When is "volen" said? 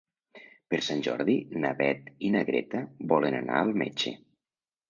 3.15-3.39